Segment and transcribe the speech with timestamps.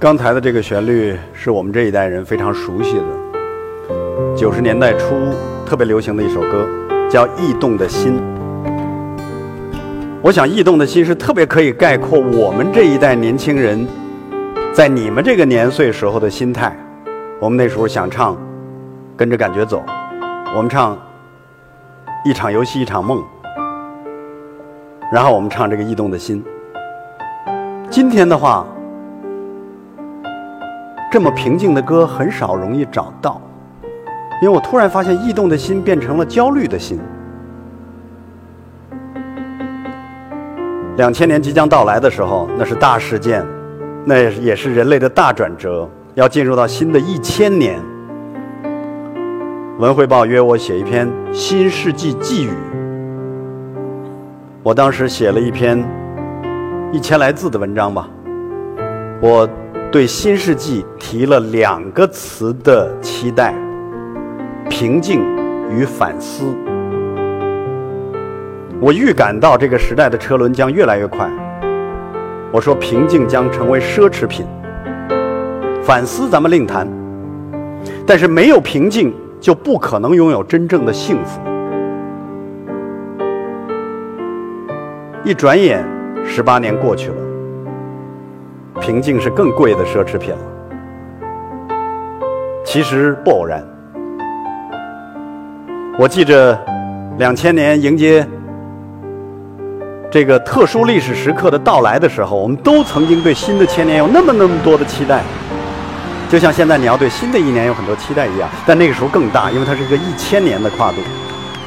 [0.00, 5.16] 刚才的这个旋律是我们这一代人非常熟悉的，九十年代初
[5.66, 6.64] 特别流行的一首歌，
[7.10, 8.16] 叫《驿动的心》。
[10.22, 13.84] 我想，《驿动的心》是特别可以概括我们这一代年轻人
[14.72, 16.76] 在你们这个年岁时候的心态。
[17.40, 18.36] 我们那时候想唱，
[19.16, 19.82] 跟着感觉走，
[20.54, 20.96] 我们唱
[22.24, 23.20] 一场游戏一场梦，
[25.12, 26.44] 然后我们唱这个《驿动的心》。
[27.90, 28.64] 今天的话。
[31.10, 33.40] 这么平静的歌很少容易找到，
[34.42, 37.00] 因为我突然发现，异动的心变成了焦虑的心。
[40.96, 43.42] 两千年即将到来的时候，那是大事件，
[44.04, 47.80] 那也是人类的大转折，要进入到新的一千年。
[49.78, 52.52] 文汇报约我写一篇新世纪寄语，
[54.62, 55.82] 我当时写了一篇
[56.92, 58.06] 一千来字的文章吧，
[59.22, 59.48] 我。
[59.90, 63.54] 对新世纪提了两个词的期待：
[64.68, 65.22] 平静
[65.70, 66.44] 与反思。
[68.78, 71.26] 我预感到这个时代的车轮将越来越快。
[72.52, 74.44] 我说平静将成为奢侈品，
[75.82, 76.86] 反思咱们另谈。
[78.06, 81.40] 但是没有平静，就不可能拥有真正的幸福。
[85.24, 85.82] 一转眼，
[86.26, 87.27] 十八年过去了。
[88.80, 90.40] 平静是更贵的奢侈品了。
[92.64, 93.62] 其实不偶然。
[95.98, 96.58] 我记着，
[97.18, 98.26] 两千年迎接
[100.10, 105.22] 这个特殊历史时刻的到来的时候，我们都曾经对新的千年有那么那么多的期待，
[106.28, 108.48] 就像现在你要对新的一年有很多期待一样。
[108.66, 110.98] 但那个时候更大，因为它是一个一千年的跨度。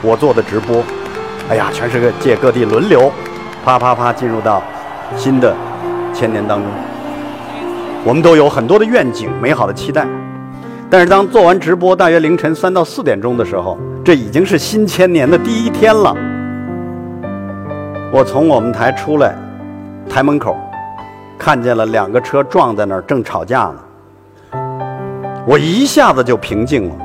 [0.02, 0.84] 我做的直播，
[1.50, 3.12] 哎呀，全世界各地轮流，
[3.66, 4.64] 啪啪啪进入到
[5.16, 5.54] 新的
[6.14, 6.72] 千年当中。
[8.04, 10.08] 我们都有很多的愿景、美好的期待，
[10.90, 16.16] 但是当做完直播，大约凌晨三到四点钟的时候，这已经是新千年的第一天了。
[18.12, 19.36] 我从我们台出来，
[20.10, 20.58] 台门口
[21.38, 24.60] 看见了两个车撞在那儿，正吵架呢。
[25.46, 26.96] 我一下子就平静了。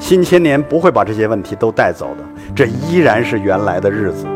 [0.00, 4.26] 新千年不会把这些问题都带走的，这依然是原来的日子。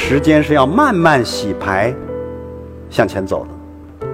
[0.00, 1.92] 时间是要慢慢洗牌，
[2.88, 4.06] 向前走的，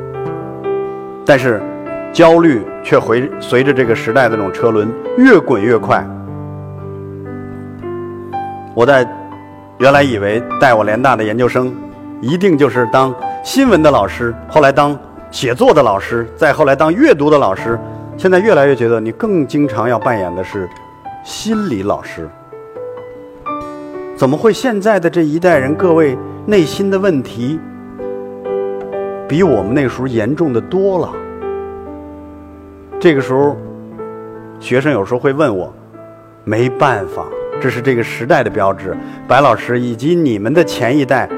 [1.25, 1.63] 但是
[2.11, 6.05] 焦虑却回随着这个时代的这种车轮越滚越快。
[8.75, 9.07] 我在
[9.79, 11.73] 原来以为带我联大的研究生，
[12.21, 14.99] 一定就是当新闻的老师，后来当
[15.31, 17.79] 写作的老师，再后来当阅读的老师，
[18.17, 20.69] 现在越来越觉得你更经常要扮演的是
[21.23, 22.29] 心理老师。
[24.25, 27.61] 怎么会现在的这一代人，各位内心的问题
[29.29, 31.13] 比我们那时候严重的多了？
[32.99, 33.55] 这个时候，
[34.59, 35.71] 学生有时候会问我，
[36.43, 37.27] 没办法，
[37.61, 38.97] 这是这个时代的标志。
[39.29, 41.29] 白老师以及你们的前一代，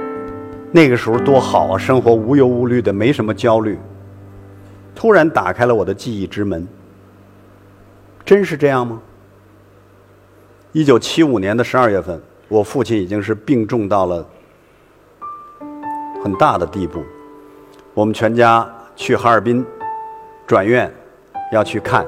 [0.71, 3.77] 那个时候多好啊，生活无忧无虑的，没什么焦虑。
[4.95, 6.65] 突然打开了我的记忆之门，
[8.25, 9.03] 真是这样吗？
[10.71, 12.23] 一九七五年的十二月份。
[12.49, 14.25] 我父亲已经是病重到了
[16.23, 17.03] 很大的地步，
[17.93, 19.65] 我们全家去哈尔滨
[20.47, 20.93] 转院
[21.51, 22.07] 要去看。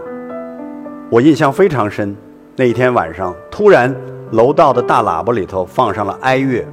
[1.11, 2.17] 我印象非常深，
[2.55, 3.95] 那一天晚上，突然
[4.31, 6.65] 楼道的大喇叭里头放上了哀乐，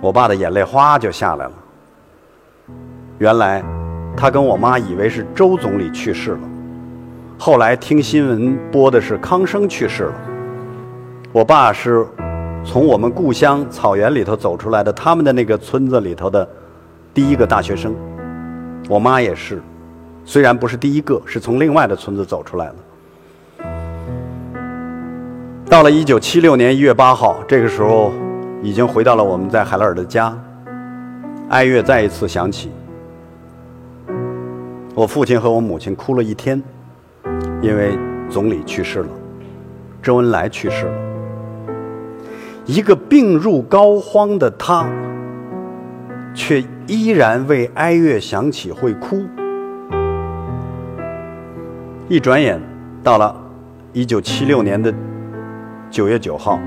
[0.00, 1.52] 我爸的眼泪哗就下来了。
[3.18, 3.62] 原来
[4.16, 6.40] 他跟我妈以为是周总理去世了，
[7.38, 10.14] 后来听新闻播的是康生去世了。
[11.36, 12.06] 我爸是
[12.64, 16.48] 从我们故乡草原里头走出来的，他们的那个村子里头的
[17.12, 17.94] 第一个大学生。
[18.88, 19.60] 我妈也是，
[20.24, 23.66] 虽然不是第一个，是从另外的村子走出来的。
[25.68, 28.14] 到了一九七六年一月八号，这个时候
[28.62, 30.34] 已经回到了我们在海拉尔的家，
[31.50, 32.70] 哀乐再一次响起。
[34.94, 36.62] 我父亲和我母亲哭了一天，
[37.60, 37.90] 因为
[38.30, 39.08] 总理去世了，
[40.02, 41.05] 周恩来去世了。
[42.66, 44.90] 一个病入膏肓的他，
[46.34, 49.24] 却依然为哀乐响起会哭。
[52.08, 52.60] 一转眼，
[53.04, 53.34] 到了
[53.92, 54.92] 一九七六年的
[55.92, 56.58] 九月九号，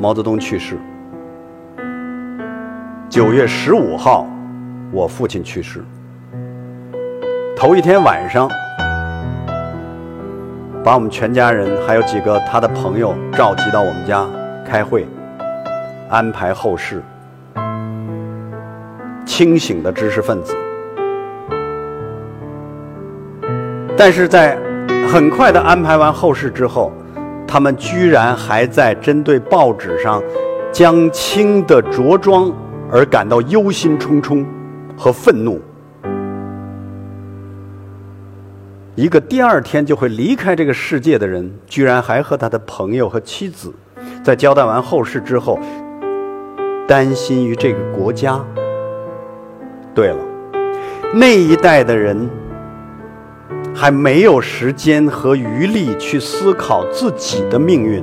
[0.00, 0.76] 毛泽东去世。
[3.08, 4.24] 九月十五号，
[4.92, 5.84] 我父亲去世。
[7.56, 8.48] 头一天晚上。
[10.84, 14.26] 把我们全家人还有几个他的朋友召集到我们家
[14.66, 15.06] 开会，
[16.08, 17.02] 安排后事。
[19.26, 20.56] 清醒的知识分子。
[23.96, 24.56] 但是在
[25.12, 26.92] 很快的安排完后事之后，
[27.46, 30.22] 他们居然还在针对报纸上
[30.72, 32.50] 江青的着装
[32.90, 34.46] 而感到忧心忡忡
[34.96, 35.60] 和愤怒。
[38.98, 43.72] 一个第二天就会离开这个世界的人，居然还和他的朋友和妻子，
[44.24, 45.56] 在交代完后事之后，
[46.88, 48.44] 担心于这个国家。
[49.94, 50.16] 对了，
[51.14, 52.28] 那一代的人。
[53.72, 58.02] 还没有时间和余力去思考自己的命运，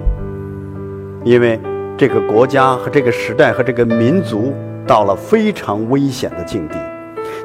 [1.25, 1.59] 因为
[1.97, 4.53] 这个国家和这个时代和这个民族
[4.87, 6.77] 到了非常危险的境地，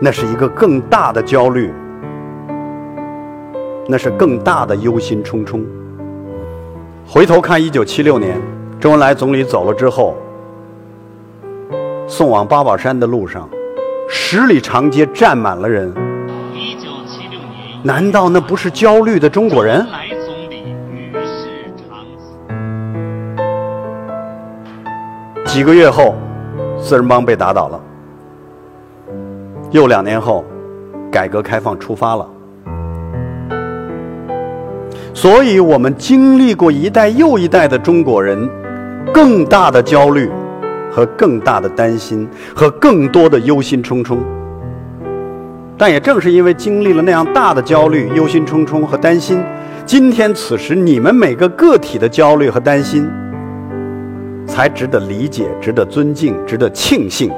[0.00, 1.72] 那是一个更大的焦虑，
[3.90, 5.64] 那是更大的忧心忡忡。
[7.04, 8.40] 回头看一九七六年，
[8.78, 10.16] 周恩来总理走了之后，
[12.06, 13.48] 送往八宝山的路上，
[14.08, 15.92] 十里长街站满了人。
[16.54, 19.84] 一九七六年难道那不是焦虑的中国人？
[25.44, 26.14] 几个月后，
[26.78, 27.80] 四人帮被打倒了。
[29.72, 30.44] 又两年后，
[31.10, 32.24] 改革开放出发了。
[35.12, 38.48] 所以我们经历过一代又一代的中国人
[39.12, 40.30] 更大的焦虑
[40.90, 44.18] 和更大的担心和更多的忧心忡忡。
[45.76, 49.42] 但也正是因为经历了那样大的焦虑、忧心忡忡和担心，
[49.86, 53.08] 今天此时你们每个个体的焦虑和担心，
[54.46, 57.30] 才值得理解、值得尊敬、值得庆幸。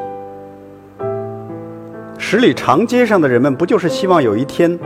[2.19, 4.77] 十里长街上的人们，不就是希望有一天，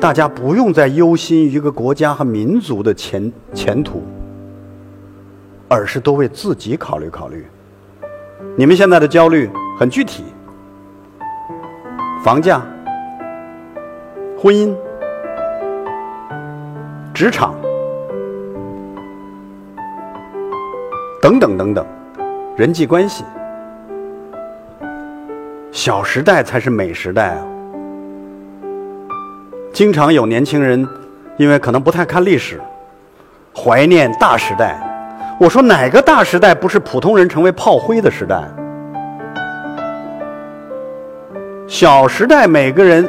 [0.00, 4.04] 大家不用再忧心一个国家和民族的前前途，
[5.68, 7.44] 而是多为自己考虑考虑？
[8.56, 10.24] 你们现在的焦虑很具体。
[12.22, 12.62] 房价、
[14.38, 14.72] 婚姻、
[17.12, 17.54] 职场
[21.20, 21.84] 等等等等，
[22.56, 23.24] 人际关系，
[25.72, 27.46] 小时代才是美时代啊！
[29.78, 30.84] 经常有年轻人
[31.36, 32.60] 因为可能不太看历史，
[33.54, 34.76] 怀念大时代。
[35.38, 38.42] 我说哪个大时代不是普通人成为炮灰的时代？
[41.68, 43.08] 小时代，每个人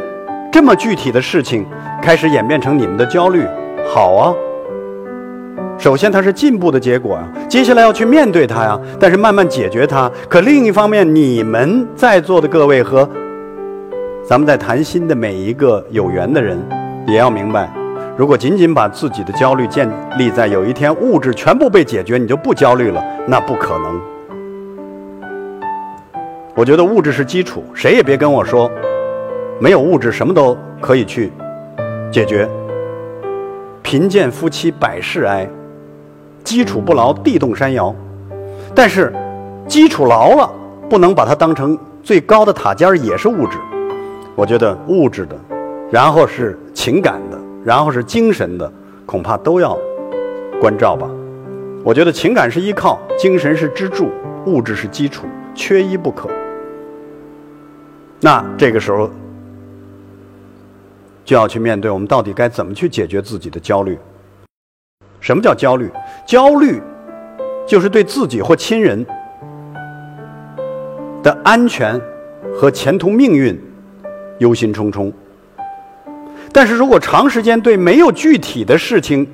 [0.52, 1.66] 这么具体的事情
[2.04, 3.44] 开始演变成你们的焦虑，
[3.92, 4.32] 好啊。
[5.80, 10.08] 首先，它是进步的结果啊，接下来要去面对它呀，但是慢慢解决它。
[10.30, 13.10] 可另一方面，你们在座的各位和
[14.30, 16.56] 咱们在谈心的每一个有缘的人，
[17.08, 17.68] 也要明白，
[18.16, 19.90] 如果仅仅把自己的焦虑建
[20.20, 24.00] 立在有一天物质全部被解决，你就不焦虑了，那不可能。
[26.54, 28.70] 我觉得物质是基础，谁也别跟我说，
[29.60, 31.32] 没有物质什么都可以去
[32.12, 32.48] 解决。
[33.82, 35.50] 贫贱夫妻百事哀，
[36.44, 37.96] 基础不牢地动山摇。
[38.76, 39.12] 但是
[39.68, 40.48] 基础牢了，
[40.88, 43.58] 不能把它当成最高的塔尖也是物质。
[44.36, 45.36] 我觉得物质的，
[45.92, 48.72] 然后是情感的，然后是精神的，
[49.06, 49.78] 恐怕都要
[50.62, 51.10] 关照吧。
[51.84, 54.10] 我觉得情感是依靠，精神是支柱，
[54.46, 56.30] 物质是基础，缺一不可。
[58.22, 59.10] 那这个时候
[61.24, 63.98] 就要去面对，我们到底该怎么去解决自己的焦虑？
[65.22, 65.90] 什么叫焦虑？
[66.26, 66.82] 焦虑
[67.66, 69.06] 就是对自己或亲人
[71.22, 72.00] 的安全
[72.56, 73.58] 和前途命运
[74.40, 75.14] 忧心忡忡。
[76.52, 79.26] 但是如果长时间对没有具体的事情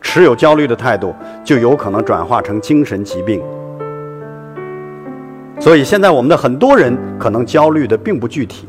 [0.00, 3.40] 持有焦虑的态度，就有可能转化成精神疾病。
[5.60, 8.66] 所以现在我们的很多人可能焦虑的并不具体，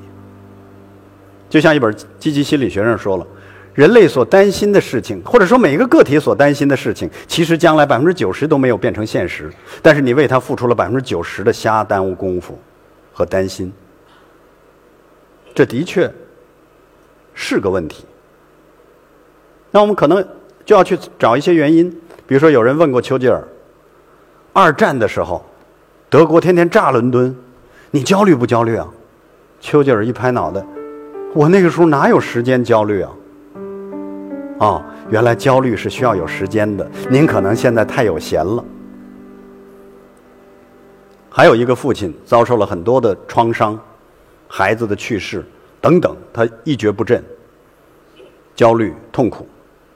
[1.50, 3.26] 就像一本积极心理学上说了，
[3.74, 9.50] 人类所担心的事情，或者说每一个个体所担心的事情，其实将来百分之九十都没有变成现实，
[9.82, 12.60] 但是你为他付出了百分之九十的瞎耽误功夫
[13.14, 13.72] 和担心，
[15.54, 16.12] 这的确
[17.34, 18.06] 是个问题。
[19.72, 20.26] 那我们可能
[20.66, 21.90] 就要去找一些原因，
[22.28, 23.48] 比如说有人问过丘吉尔，
[24.54, 25.44] 二战的时候。
[26.10, 27.34] 德国天天炸伦敦，
[27.90, 28.86] 你焦虑不焦虑啊？
[29.62, 30.62] 丘吉尔一拍脑袋，
[31.34, 33.12] 我那个时候哪有时间焦虑啊？
[34.60, 36.86] 哦，原来焦虑是需要有时间的。
[37.10, 38.62] 您可能现在太有闲了。
[41.30, 43.80] 还有一个父亲遭受了很多的创伤，
[44.54, 45.42] 孩子的去世
[45.80, 47.24] 等等，他一蹶不振，
[48.54, 49.48] 焦虑痛苦。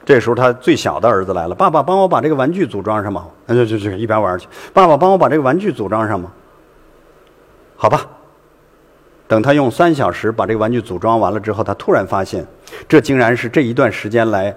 [0.06, 4.48] 这时候，他最小的儿子来了：“爸爸，帮我把这个玩具组装上吧。”那就就就一边玩去。
[4.72, 6.32] 爸爸，帮我把这个玩具组装上吧。
[7.76, 8.08] 好吧。
[9.28, 12.46] 等他用三小时把这个玩具组装完了之后，他突然发现，
[12.88, 14.56] 这竟然是这一段时间来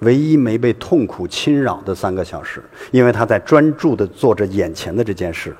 [0.00, 5.54] 唯一没被痛苦侵扰的三个小时，因为他在专注的做着眼前的这件事。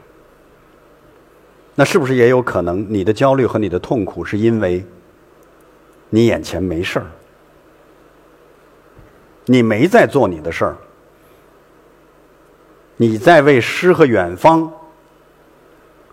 [1.75, 4.85] 那是不是也有可能，你的焦虑和你的痛苦是因为
[6.11, 7.07] 你眼前没事儿，
[9.47, 10.76] 你没在做你的事儿，
[12.97, 14.71] 你在为诗和远方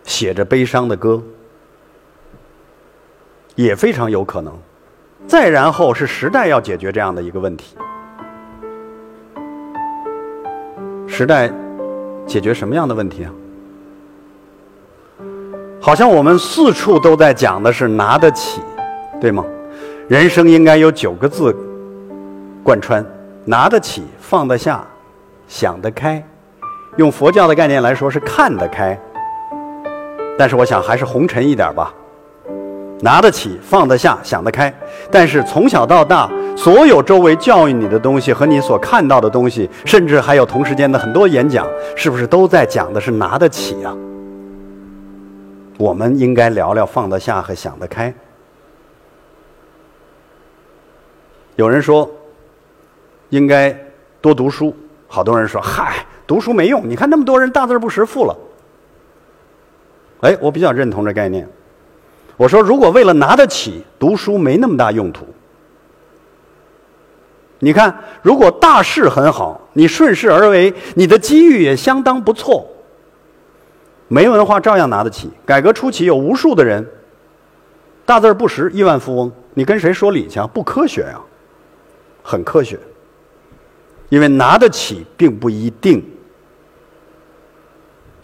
[0.03, 1.21] 写着悲伤的歌？
[3.55, 4.57] 也非常有可能。
[5.27, 7.75] 再然后是时代要解决这样的一个问题。
[11.05, 11.53] 时代
[12.25, 13.31] 解决什么样的问题啊？
[15.83, 18.61] 好像我们四处都在讲的是拿得起，
[19.19, 19.43] 对吗？
[20.07, 21.55] 人生应该有九个字
[22.61, 23.03] 贯穿：
[23.45, 24.85] 拿得起，放得下，
[25.47, 26.23] 想得开。
[26.97, 28.95] 用佛教的概念来说是看得开。
[30.37, 31.91] 但是我想还是红尘一点吧。
[32.99, 34.71] 拿得起，放得下，想得开。
[35.09, 43.97] 但是从小到大，所有周围教育你的东西和你所看到的东西，甚至还有同时间的很多演讲，是不是都在讲的是拿得起啊？
[45.81, 48.13] 我们应该聊聊放得下和想得开。
[51.55, 52.07] 有人说，
[53.29, 53.75] 应该
[54.21, 54.75] 多读书。
[55.07, 56.87] 好多人说，嗨，读书没用。
[56.87, 58.37] 你看那么多人大字不识富了。
[60.21, 61.49] 哎，我比较认同这概念。
[62.37, 65.25] 我说，如果为了拿得起读书，没那么大用途。
[67.57, 72.67] 你看，如果大势很好，你顺势而为，你的机遇也相当不错。
[74.11, 75.31] 没文化照样拿得起。
[75.45, 76.85] 改革初期有无数的人，
[78.05, 80.45] 大字不识，亿万富翁，你跟谁说理去啊？
[80.45, 81.17] 不科学呀，
[82.21, 82.77] 很科学。
[84.09, 86.03] 因为拿得起并不一定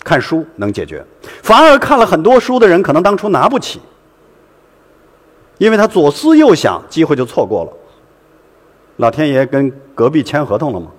[0.04, 1.06] 看书能解决，
[1.42, 3.80] 反而看了很多书的人，可能当初拿不起。
[5.58, 7.72] 因为他左思右想，机会就错过了。
[8.98, 10.92] 老天爷跟隔壁签合同了吗？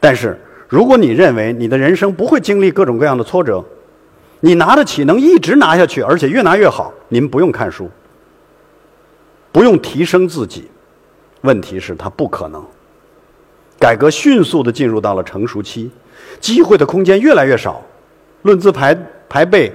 [0.00, 0.36] 但是，
[0.70, 3.62] 如果你认为你的人生不会经历各种各样的挫折，
[4.38, 7.90] 你拿得起，能一直拿下去，而且越拿越好，您不用看书，
[9.50, 10.70] 不用提升自己。
[11.40, 12.64] 问题是，它不可能。
[13.80, 15.90] 改革迅速的进入到了成熟期，
[16.38, 17.82] 机会的空间越来越少，
[18.42, 18.96] 论资排
[19.28, 19.72] 排辈，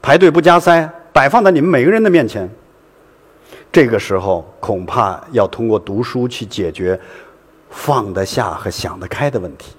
[0.00, 0.90] 排队不加塞。
[1.12, 2.48] 摆放在你们每个人的面前，
[3.70, 6.98] 这个时候恐怕要通过读书去解决
[7.70, 9.74] 放得下和想得开的问题。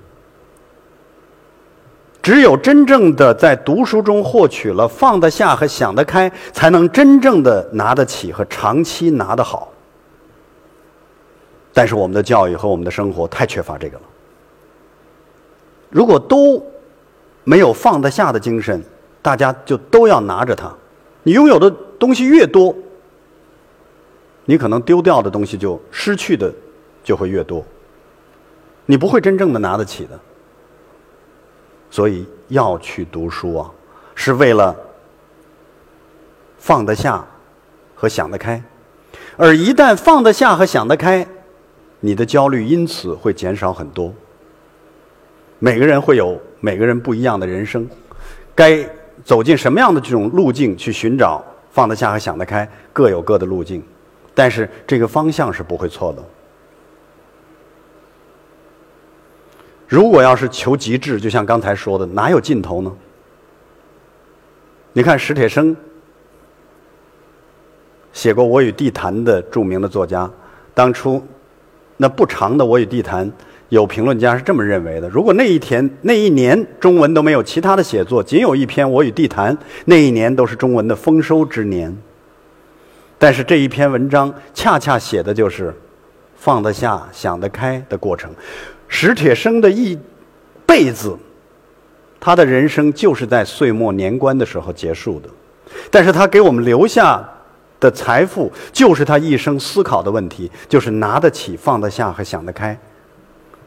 [2.21, 9.71] 只有真正的在读书中获取了放得下和想得开，才能真正的拿得起和长期拿得好。
[11.74, 14.03] 但是我们的教育和我们的生活太缺乏这个了。
[15.89, 16.63] 如果都
[17.43, 18.83] 没有放得下的精神，
[19.21, 20.71] 大家就都要拿着它。
[21.24, 22.75] 你拥有的东西越多，
[24.45, 26.53] 你可能丢掉的东西就失去的
[27.03, 27.65] 就会越多。
[28.85, 30.19] 你不会真正的拿得起的，
[31.89, 33.71] 所以要去读书啊，
[34.15, 34.75] 是为了
[36.57, 37.25] 放得下
[37.95, 38.61] 和想得开。
[39.38, 41.25] 而一旦放得下和想得开，
[42.00, 44.13] 你的焦虑因此会减少很多。
[45.59, 47.88] 每个人会有每个人不一样的人生，
[48.55, 48.88] 该。
[49.23, 53.83] 走进什么样的这种路径去寻找放得下和想得开，各有各的路径，
[54.33, 56.23] 但是这个方向是不会错的。
[59.91, 62.89] 如果要是求极致，就像刚才说的，哪有尽头呢？
[64.93, 65.75] 你看史铁生
[68.13, 70.31] 写过《我与地坛》的著名的作家，
[70.74, 71.21] 当初
[71.98, 73.29] 那不长的《我与地坛》。
[73.67, 81.93] 有评论家是这么认为的：如果那一天、那一年中文都没有其他的写作，仅有一篇《我与地坛》，那一年都是中文的丰收之年。
[83.17, 85.74] 但是这一篇文章恰恰写的就是
[86.38, 88.33] 放得下、想得开的过程。
[88.93, 89.98] 史铁生的一
[90.65, 91.17] 辈子，
[92.19, 95.29] 他的人生就是在岁末年关的时候结束的。
[95.89, 97.27] 但是他给我们留下
[97.79, 102.77] 的财富，就是他一生思考的问题，就是拿得起、放得下和想得开。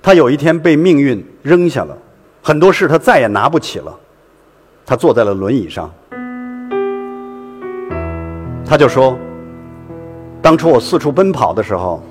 [0.03, 1.97] 他有一天被命运扔下了，
[2.43, 3.99] 很多事他再也拿不起了。
[4.85, 5.91] 他坐在了轮椅上，
[8.67, 9.19] 他就说
[10.43, 12.05] ：“当初我四处奔跑的时候，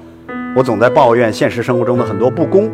[0.58, 2.70] 我总在抱怨现实生活中的很多不公。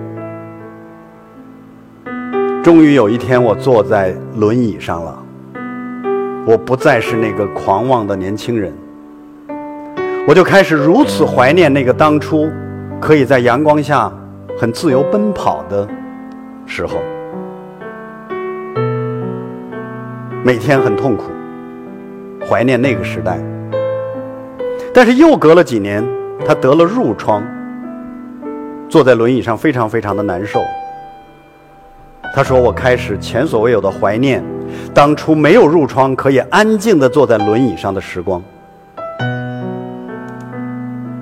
[2.63, 5.23] 终于有一天，我坐在轮椅上了，
[6.45, 8.73] 我不再是那个狂妄的年轻人，
[10.27, 12.49] 我就开始如此怀念那个当初
[12.99, 14.11] 可以在阳光下。”
[14.59, 15.87] 很自由奔跑的
[16.65, 16.97] 时候，
[20.43, 21.31] 每天很痛苦，
[22.45, 23.39] 怀念那个时代。
[24.93, 26.05] 但是又隔了几年，
[26.45, 27.41] 他得了褥疮，
[28.89, 30.59] 坐在轮椅上非常非常的难受。
[32.33, 34.43] 他说：“我开始前所未有的怀念
[34.93, 38.41] 当初没有褥疮可以安静的坐在轮椅上的时光。”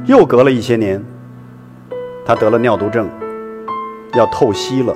[0.05, 1.03] 又隔了一些年，
[2.25, 3.09] 他得了尿毒症，
[4.13, 4.95] 要透析了。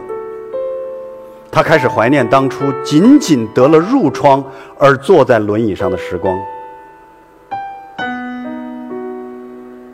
[1.51, 4.44] 他开始怀念当初仅仅得了褥疮
[4.77, 6.39] 而坐在轮椅上的时光。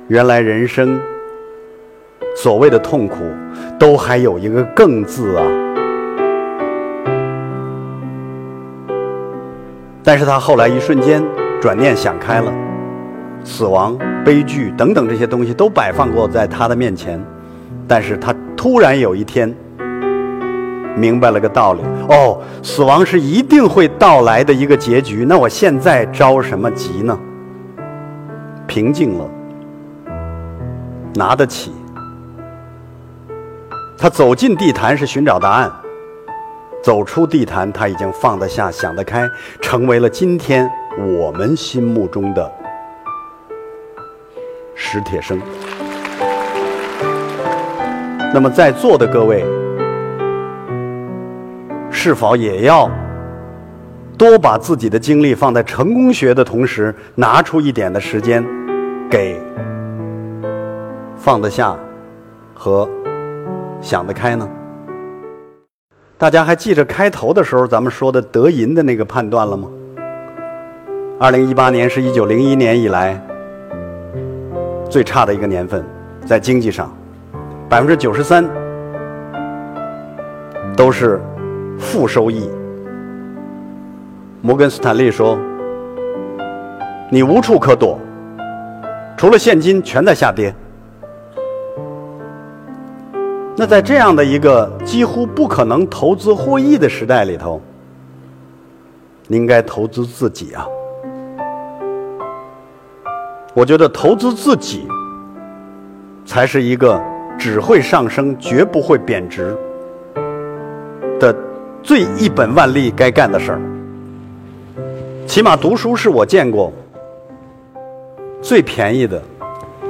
[0.07, 1.00] 原来人生
[2.36, 3.17] 所谓的痛苦，
[3.79, 5.66] 都还有一个“更”字啊！
[10.07, 11.21] 但是他后来一瞬间
[11.61, 12.49] 转念想开了，
[13.43, 17.21] 死亡、悲剧等等这些东西都摆放过在他的面前，
[17.85, 19.53] 但是他突然有一天。
[20.95, 25.25] 明白了个道理哦，死亡是一定会到来的一个结局。
[25.27, 27.19] 那我现在着什么急呢？
[28.65, 29.29] 平静了，
[31.13, 31.71] 拿得起。
[33.95, 35.71] 他走进地坛是寻找答案，
[36.88, 39.29] 走出地坛他已经放得下、想得开，
[39.60, 40.72] 成为了今天
[41.20, 42.50] 我们心目中的
[44.74, 45.38] 史铁生。
[48.34, 49.44] 那么在座的各位。
[51.91, 52.89] 是否也要
[54.17, 58.41] 多把自己的精力放在成功学的同时，拿出一点的时间
[59.10, 59.38] 给
[61.17, 61.75] 放得下
[62.53, 62.89] 和
[63.82, 64.48] 想得开呢？
[66.17, 69.67] 大家还记着开头的时候咱们说的德银的那个判断了吗？
[71.19, 73.21] 二零一八年是一九零一年以来
[74.89, 75.83] 最差的一个年份，
[76.25, 76.92] 在经济上，
[77.70, 78.48] 百分之九十三
[80.75, 81.22] 都是。
[81.79, 82.50] 负收益。
[84.42, 85.37] 摩根斯坦利说
[87.11, 88.00] ：“你无处可躲，
[89.15, 90.51] 除了现金，全在下跌。”
[93.59, 97.59] 那在这样的一个几乎不可能投资获益的时代里头，
[99.25, 100.63] 你应该投资自己啊！
[103.55, 104.87] 我觉得投资自己，
[106.24, 107.01] 才是一个
[107.35, 109.57] 只会上升，绝不会贬值
[111.20, 111.35] 的。
[111.83, 113.61] 最一本万利该干的事儿，
[115.25, 116.74] 起码读书是我见过
[118.41, 119.22] 最便宜的、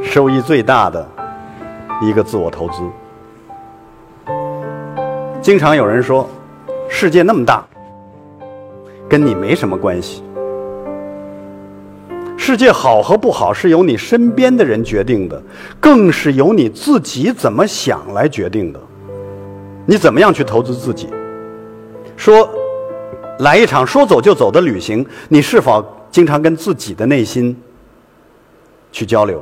[0.04, 1.06] 收益最大的
[2.04, 2.76] 一个自我投资。
[5.48, 6.30] 经常有人说，
[6.90, 7.66] 世界那么大，
[9.08, 10.22] 跟你没什么关系。
[12.36, 15.42] 世界好和不好是由你身边的人决定的，
[15.80, 18.80] 更是由你自己怎么想来决定的。
[19.86, 21.08] 你怎么样去投资自己？
[22.18, 22.50] 说，
[23.40, 25.82] 来一场说走就走的旅行，你是否
[26.12, 27.56] 经常跟自己的内心
[28.92, 29.42] 去交流？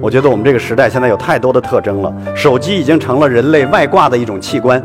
[0.00, 4.80] 我觉得我们这个时代现在有太多的特征了，手机已经成了人类外挂的一种器官，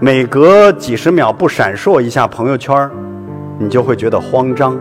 [0.00, 2.88] 每隔几十秒不闪烁一下朋友圈，
[3.58, 4.76] 你就会觉得慌张；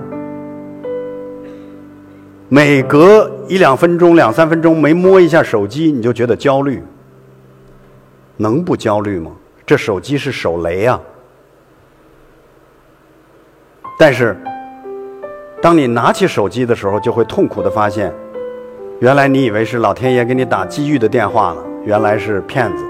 [2.49, 6.84] 每隔一两分钟、两三分钟没摸一下手机，你就觉得焦虑。
[8.38, 9.32] 能不焦虑吗？
[9.65, 11.01] 这手机是手雷啊！
[13.97, 14.38] 但是，
[15.60, 18.13] 当你拿起手机的时候，就会痛苦的发现，
[18.99, 22.86] 原来你以为是老天爷给你打机遇的电话呢，原来是骗子。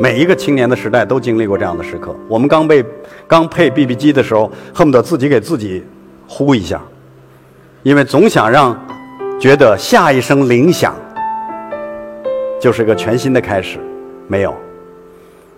[0.00, 2.14] 每一个青年的时代都经历过这样的时刻。
[2.28, 2.84] 我们刚被
[3.28, 5.84] 刚配 BB 机的时候，恨不得自己给自己
[6.26, 6.82] 呼一下，
[7.82, 8.76] 因为总想让
[9.40, 10.94] 觉得下一声铃响。
[12.60, 13.78] 就是个全新的开始，
[14.26, 14.54] 没有，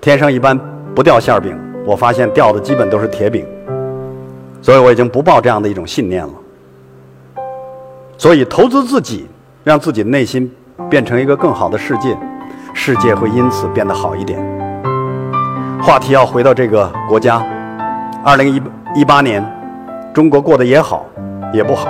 [0.01, 0.59] 天上一般
[0.93, 3.47] 不掉馅饼，我发现掉的基本都是铁饼，
[4.61, 6.33] 所以我已经不抱这样的一种信念了。
[8.19, 9.25] 所以投资自己，
[9.63, 10.51] 让自己的内心
[10.91, 12.19] 变成一个更好的世界，
[12.79, 14.39] 世界会因此变得好一点。
[15.83, 17.43] 话题要回到这个国家，
[18.23, 18.63] 二零一
[18.95, 19.43] 一八年，
[20.13, 21.07] 中国过得也好，
[21.55, 21.89] 也不好，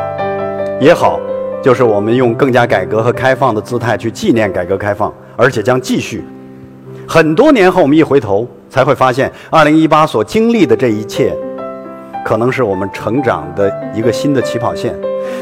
[0.80, 1.18] 也好。
[1.60, 6.24] 就是我们用更加改革和开放的姿态去纪念改革开放，而且将继续。
[7.06, 11.34] 很多年后，我们一回头才会发现，二零一八所经历的这一切，
[12.24, 14.94] 可能是我们成长的一个新的起跑线。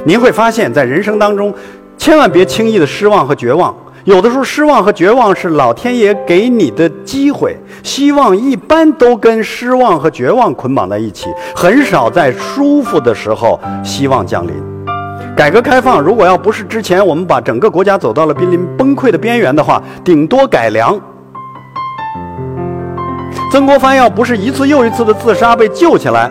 [0.07, 1.52] 您会发现在人生当中，
[1.98, 3.74] 千万别轻易的失望和绝望。
[4.05, 7.57] 有的时候，失望和绝望是老天爷给你的机会。
[7.83, 14.53] 希望一般都跟失望和绝望捆绑在一起，很少在舒服的时候希望降临。
[15.35, 21.01] 改革开放，如果要不是之前我们把整个国家走到了濒临崩溃的边缘的话，顶多改良。
[23.51, 26.31] 曾国藩要不是一次又一次的自杀被救起来，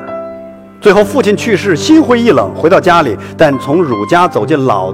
[0.80, 4.94] 最后父亲去世，心灰意冷，回到家里，但从儒家走进老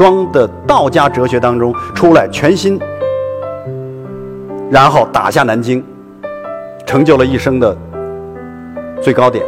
[0.00, 2.80] 庄的道家哲学当中出来，全新，
[4.70, 5.84] 然后打下南京，
[6.86, 7.76] 成就了一生的
[9.02, 9.44] 最高点。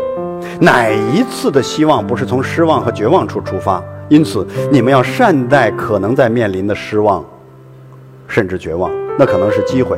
[0.61, 3.83] 哪一次的希望不是从失望和绝望处出发？
[4.11, 7.25] 因此，你们要善待可能在面临的失望，
[8.29, 9.97] 甚至绝望，那可能是机会。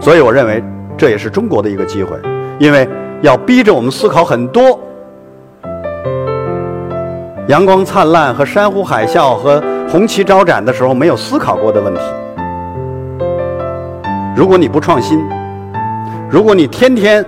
[0.00, 0.60] 所以，我认为
[0.98, 2.16] 这也是中国的一个机会，
[2.58, 2.88] 因为
[3.22, 4.80] 要逼着我们思考很多
[7.48, 12.00] 阳光灿烂和山呼海啸和红旗招展的时候没有思考过的问题。
[14.34, 15.22] 如果你不创新，
[16.30, 17.22] 如果你天天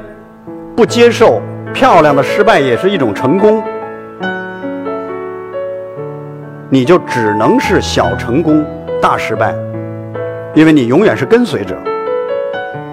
[0.75, 1.41] 不接受
[1.75, 3.63] 漂亮的失败也是一种成功。
[6.71, 8.65] 你就只能是小成功、
[9.01, 9.55] 大失败，
[10.55, 11.77] 因为你永远是跟随者，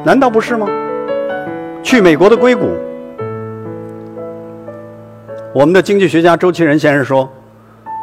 [0.03, 0.67] 难道不是吗？
[1.81, 2.69] 去美国的硅谷，
[5.53, 7.31] 我们的经济学家周其仁先生说，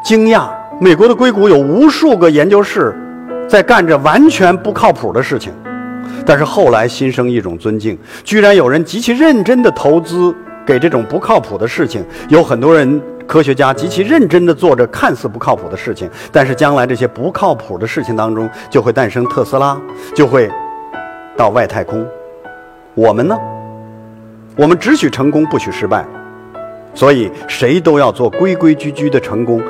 [0.04, 0.48] 惊讶
[0.80, 2.94] 美国的硅谷有无数个研究室
[3.48, 5.52] 在干着完全不靠谱的事情，
[6.24, 10.32] 但是后来心生一种尊敬，居然有人极其认真的投资
[10.64, 13.00] 给这种不靠谱的事情，有很多人。
[13.26, 19.80] 科学家极其认真的做着看似不靠谱的事情，但是将来这些不靠谱的事情当中就会诞生特斯拉，
[20.16, 20.50] 就会
[21.36, 22.04] 到外太空。
[22.92, 23.38] 我们呢？
[24.56, 26.04] 我们只许成功，不许失败。
[26.94, 29.62] 所以谁都要做规规矩矩的成功，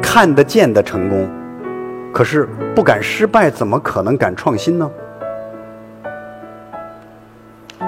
[0.00, 1.28] 看得见的成功。
[2.12, 4.90] 可是不敢失败，怎么可能敢创新呢？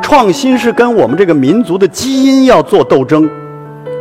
[0.02, 3.28] 创新是跟我们这个民族的基因要做斗争。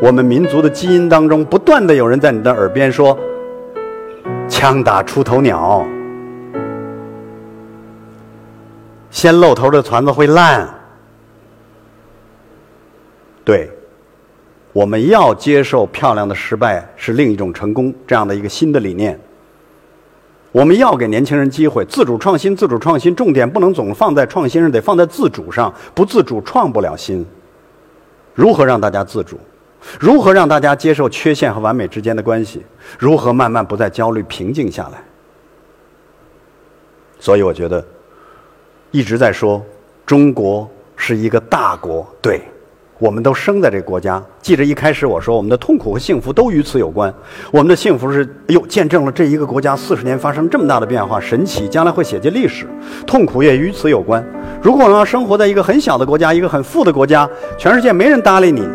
[0.02, 3.18] 我们民族的基因当中，不断的有人在你的耳边说
[4.48, 5.86] ：“枪打出头鸟，
[9.12, 10.68] 先露头的船子会烂。”
[13.44, 13.70] 对，
[14.72, 19.20] 我们要接受漂亮的失败是另一种成功这样的一个新的理念。
[20.52, 27.26] 我们要给年轻人机会，自主创新，自主创新，重点不能总放在创新上，得放在自主上，不自主创不了新。
[28.34, 29.40] 如何让大家自主？
[30.00, 32.64] 如何让大家接受缺陷和完美之间的关系？
[32.98, 35.04] 如何慢慢不再焦虑、平静下来？
[37.20, 37.86] 所以我觉得，
[38.92, 39.64] 一直在说
[40.06, 42.42] 中国是一个大国，对，
[43.00, 44.22] 我们都生在这个国家。
[44.42, 47.12] 记着一开始我说，我们的痛苦和幸福都与此有关。
[47.50, 52.68] 我们的幸福是，哎呦，见证了这一个国家四十年发生这么大的变化，神奇，将来会写进历史。
[53.08, 54.24] 痛苦也与此有关。
[54.62, 58.68] 如果我们要生活在一个很小的国家，一个很富的国家，全世界没人搭理你。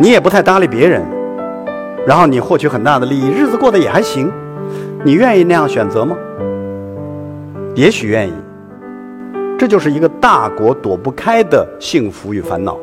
[0.00, 1.02] 你也不太搭理别人，
[2.06, 4.32] 然后你获取很大的利益，日子过得也还行，
[5.04, 6.16] 你愿意那样选择吗？
[7.74, 8.32] 也许愿意。
[9.58, 12.78] 这就是一个大国躲不开的幸福与烦恼。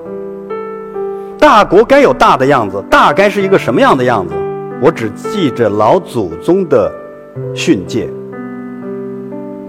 [1.39, 4.33] 大国该有大的样子，大该是一个什么样的样子？
[4.81, 6.91] 我只记着老祖宗的
[7.53, 8.09] 训诫，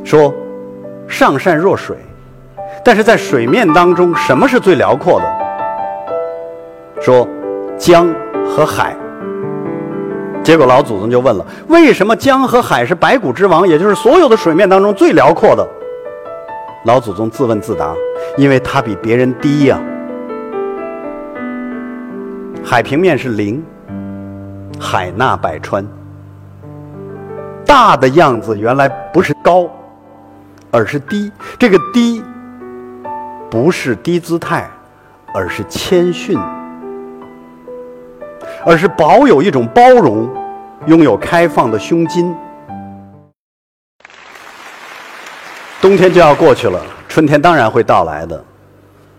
[0.03, 0.35] 说
[1.07, 1.97] 上善若水，
[2.85, 5.27] 但是在水面当中，什么是最辽阔的？
[7.01, 7.27] 说。
[7.79, 8.09] 江
[8.49, 8.97] 和海，
[10.43, 15.69] 结果老祖宗就问了：为什么江和海是百谷之王，也就是所有的水面当中最辽阔的？
[16.87, 17.93] 老祖宗自问自答：
[18.37, 19.77] 因为它比别人低呀。
[22.65, 23.61] 海平面是零，
[24.79, 25.85] 海纳百川。
[27.65, 29.69] 大的样子原来不是高，
[30.71, 31.29] 而是低。
[31.59, 32.23] 这个低，
[33.51, 34.71] 不是低姿态，
[35.35, 36.39] 而是谦逊。
[38.65, 40.33] 而是保有一种包容，
[40.87, 42.33] 拥有开放的胸襟。
[45.87, 48.45] 冬天就要过去了，春天当然会到来的。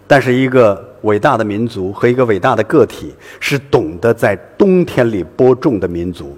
[0.06, 6.38] 但是，一个伟大的民族和一个伟大的个体，是懂得在冬天里播种的民族。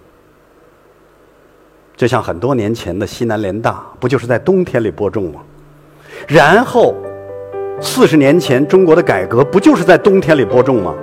[1.98, 5.42] 就像很多年前的西南联大，不就是在冬天里播种吗？
[6.28, 6.94] 然后，
[7.82, 10.94] 四十年前中国的改革，不就是在冬天里播种吗？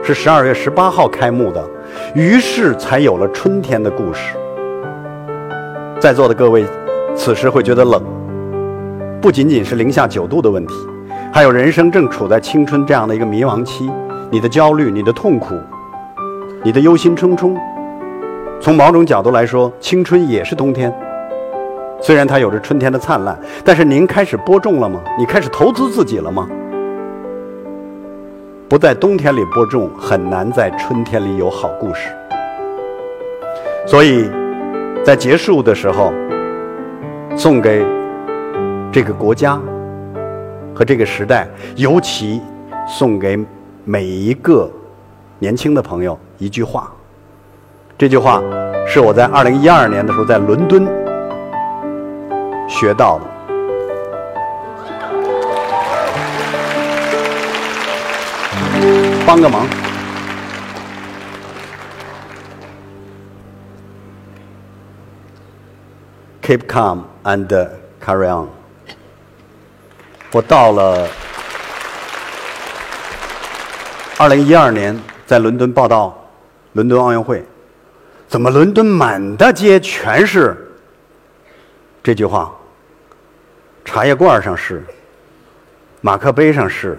[0.00, 1.68] 是十二月十八号开幕的，
[2.14, 4.36] 于是才有了春天的故事。
[5.98, 6.64] 在座的各位，
[7.16, 8.00] 此时会觉得冷，
[9.20, 10.74] 不仅仅是零下九度的问题，
[11.30, 13.90] 还有人生正处在青春这样的一个迷茫期，
[14.30, 15.54] 你的焦虑、你的痛苦、
[16.64, 17.54] 你的忧心忡忡。
[18.62, 20.90] 从某种角度来说，青春也是冬天，
[22.00, 24.98] 虽然它有着春天的灿烂，但是您开始播种了吗？
[25.18, 26.48] 你开始投资自己了吗？
[28.70, 32.08] 不在冬天里播种，很难在春天里有好故事。
[33.86, 34.30] 所以，
[35.04, 36.10] 在结束的时候，
[37.36, 37.84] 送给
[38.92, 39.56] 这个国家，
[40.74, 42.40] 和这个时代，尤其
[42.88, 43.38] 送给
[43.84, 44.68] 每一个
[45.38, 46.92] 年轻的朋友一句话。
[47.96, 48.42] 这句话
[48.88, 50.84] 是我在二零一二年的时候在伦敦
[52.68, 53.26] 学到的。
[59.24, 59.64] 帮个忙
[66.42, 67.46] ，Keep calm and
[68.04, 68.59] carry on。
[70.32, 71.08] 我到了
[74.16, 76.16] 二零一二年，在伦敦报道
[76.74, 77.44] 伦敦奥运会，
[78.28, 80.56] 怎么伦敦满大街全是
[82.02, 82.54] 这句话？
[83.84, 84.84] 茶叶罐上是，
[86.00, 86.96] 马克杯上是。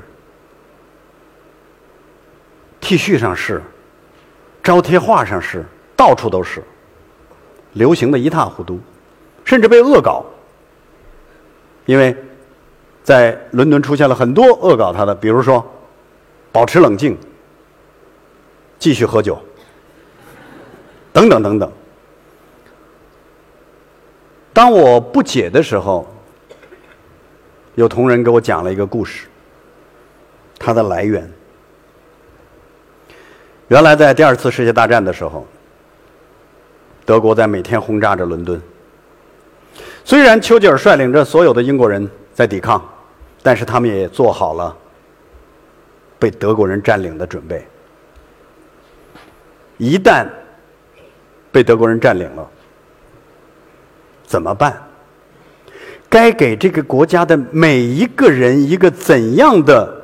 [2.82, 3.62] T 恤上是，
[4.62, 5.64] 招贴画上是，
[5.96, 6.62] 到处都是，
[7.74, 8.78] 流行的一塌糊涂，
[9.46, 10.26] 甚至被恶搞。
[11.86, 12.14] 因为，
[13.04, 15.66] 在伦敦出现了很多恶搞他的，比如说，
[16.52, 17.18] 保持冷静，
[18.78, 19.42] 继续喝酒，
[21.12, 21.72] 等等等等。
[24.54, 26.08] 当我不解的时候，
[27.76, 29.28] 有同仁给我讲了一个故事，
[30.60, 31.32] 它的来源。
[33.70, 35.48] 原来在第二次世界大战的时候，
[37.06, 38.62] 德国在每天轰炸着伦敦。
[40.04, 42.84] 虽然丘吉尔率领着所有的英国人在抵抗，
[43.44, 44.76] 但是他们也做好了
[46.20, 47.66] 被德国人占领的准备。
[49.78, 50.28] 一旦
[51.52, 52.50] 被德国人占领了，
[54.24, 54.82] 怎么办？
[56.10, 60.02] 该给这个国家的每一个人一个怎样的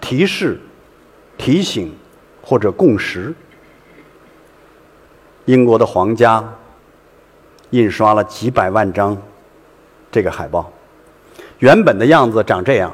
[0.00, 0.60] 提示？
[1.38, 1.92] 提醒
[2.40, 3.34] 或者共识，
[5.46, 6.44] 英国的皇家
[7.70, 9.20] 印刷了几百万张
[10.10, 10.70] 这个海报，
[11.62, 12.92] 原本的样子长这样，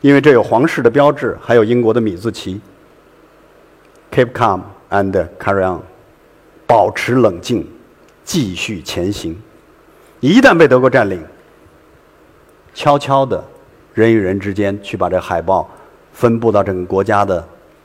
[0.00, 2.60] 因为这有皇室的标志，还有英国的米字旗。
[4.10, 5.80] Keep calm and carry on，
[6.66, 7.64] 保持冷静，
[8.24, 9.40] 继续前行。
[10.18, 11.24] 一旦被德国占领，
[12.74, 13.44] 悄悄的，
[13.94, 15.70] 人与人之间去把这海报。
[16.12, 17.42] 分布到整个国家的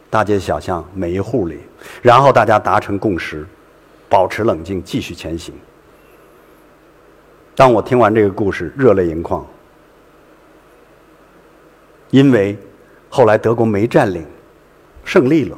[0.10, 1.60] 大街小巷、每一户里，
[2.02, 3.46] 然后大家达成共识，
[4.10, 5.54] 保持冷静，继续前行。
[7.56, 9.46] 当我听完这个故事，热泪盈眶，
[12.10, 12.58] 因为
[13.10, 14.26] 后来德国没占领，
[15.04, 15.58] 胜利了。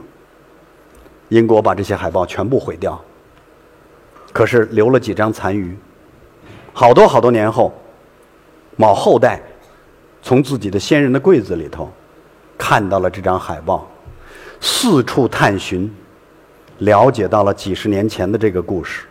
[1.29, 2.99] 英国把这些海报全部毁掉，
[4.33, 5.77] 可是留了几张残余。
[6.73, 7.73] 好多好多年后，
[8.75, 9.41] 某后代
[10.21, 11.91] 从自己的先人的柜子里头。
[12.57, 13.89] 看到了这张海报，
[14.59, 15.89] 四处探寻，
[16.79, 19.05] 了解到了几十年前的这个故事，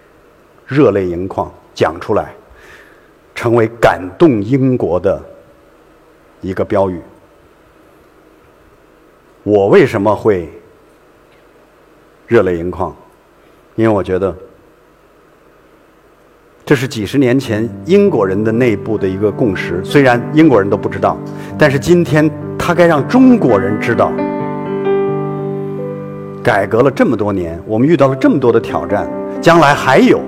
[0.66, 2.34] 热泪盈眶讲出来，
[3.34, 5.22] 成为感动英国的
[6.42, 7.00] 一个标语。
[9.42, 10.48] 我为什么会
[12.26, 12.94] 热泪盈眶？
[13.76, 14.34] 因为我觉得
[16.64, 21.16] 这是几十年前英国人的内部的一个共识，虽然英国人都不知道，
[21.58, 22.30] 但是今天。
[22.60, 24.12] 他该让中国人知道，
[26.42, 29.08] 改革了这么多年，我们遇到了这么多的挑战，
[29.40, 30.20] 将来还有。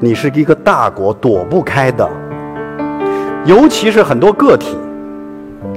[0.00, 2.08] 你是一个大国，躲不开的。
[3.44, 4.78] 尤其是很多个体，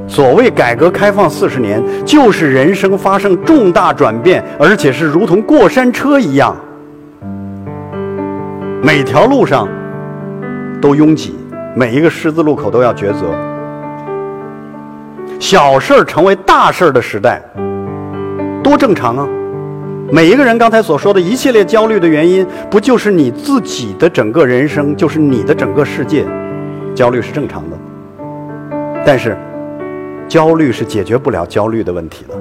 [0.07, 6.55] 所谓改革开放四十年，就是人生发生重大转变，而且是如同过山车一样，
[8.81, 9.67] 每条路上
[10.81, 11.35] 都拥挤，
[11.75, 13.25] 每一个十字路口都要抉择。
[15.39, 17.41] 小事儿成为大事儿的时代，
[18.63, 19.27] 多正常啊！
[20.09, 26.25] 每一个人刚才所说的一系列焦虑的原因，不就是你自己的整个人生，就是你的整个世界，
[26.95, 27.77] 焦虑是正常的。
[29.05, 29.37] 但是，
[30.27, 32.33] 焦虑是解决不了焦虑的问题的。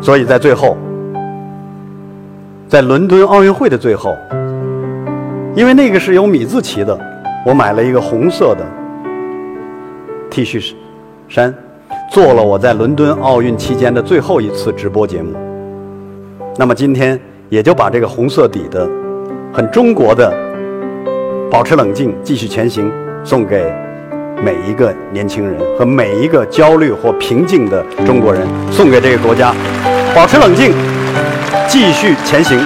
[0.00, 0.76] 所以在最后，
[2.68, 4.16] 在伦敦奥运会的最后，
[5.54, 6.98] 因为那个是有米字旗的，
[7.46, 8.64] 我买了一个红色的
[10.30, 10.74] T 恤。
[11.28, 11.54] 衫
[12.10, 15.32] 做了我在伦敦奥运期间的最后一次直播节目，
[16.58, 17.16] 那么今天
[17.48, 18.84] 也就把这个红色底的、
[19.52, 20.28] 很中国的
[21.48, 22.90] “保持冷静，继续前行”
[23.22, 23.72] 送给
[24.42, 29.54] 每一个年轻人和每一个焦虑或平静的中国人，送给这个国家，
[30.14, 30.72] 保持冷静，
[31.68, 32.58] 继续前行。